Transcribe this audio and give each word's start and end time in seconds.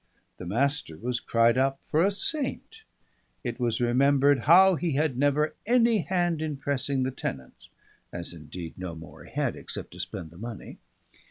The 0.37 0.47
Master 0.47 0.97
was 0.97 1.19
cried 1.19 1.59
up 1.59 1.79
for 1.85 2.03
a 2.03 2.09
saint. 2.09 2.81
It 3.43 3.59
was 3.59 3.79
remembered 3.79 4.45
how 4.49 4.73
he 4.73 4.93
had 4.93 5.15
never 5.15 5.53
any 5.67 5.99
hand 5.99 6.41
in 6.41 6.57
pressing 6.57 7.03
the 7.03 7.11
tenants; 7.11 7.69
as, 8.11 8.33
indeed, 8.33 8.79
no 8.79 8.95
more 8.95 9.25
he 9.25 9.31
had, 9.33 9.55
except 9.55 9.91
to 9.91 9.99
spend 9.99 10.31
the 10.31 10.39
money. 10.39 10.79